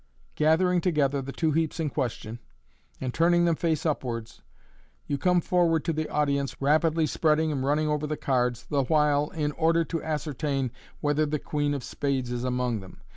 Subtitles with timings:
[0.33, 2.39] Gathering together the two heaps in question,
[2.99, 4.41] and turning them face upwards,
[5.05, 9.29] you come forward to the audience, rapidly spreading and running over the cards the while
[9.29, 12.99] in order to ascertain whether the queen of spades is among them.